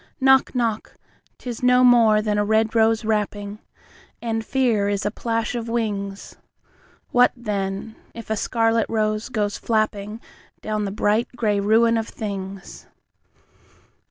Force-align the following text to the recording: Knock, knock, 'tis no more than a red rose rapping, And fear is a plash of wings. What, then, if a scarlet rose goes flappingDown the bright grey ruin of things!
Knock, 0.19 0.55
knock, 0.55 0.95
'tis 1.37 1.61
no 1.61 1.83
more 1.83 2.23
than 2.23 2.39
a 2.39 2.43
red 2.43 2.73
rose 2.73 3.05
rapping, 3.05 3.59
And 4.19 4.43
fear 4.43 4.89
is 4.89 5.05
a 5.05 5.11
plash 5.11 5.53
of 5.53 5.69
wings. 5.69 6.37
What, 7.11 7.31
then, 7.35 7.95
if 8.15 8.31
a 8.31 8.35
scarlet 8.35 8.87
rose 8.89 9.29
goes 9.29 9.59
flappingDown 9.59 10.85
the 10.85 10.91
bright 10.91 11.27
grey 11.35 11.59
ruin 11.59 11.97
of 11.99 12.07
things! 12.09 12.87